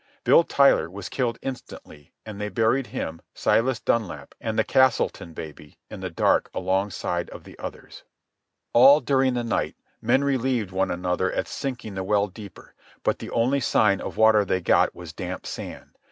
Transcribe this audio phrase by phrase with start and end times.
[0.23, 5.77] Bill Tyler was killed instantly, and they buried him, Silas Dunlap, and the Castleton baby,
[5.91, 8.03] in the dark alongside of the others.
[8.73, 13.29] All during the night men relieved one another at sinking the well deeper; but the
[13.29, 15.91] only sign of water they got was damp sand.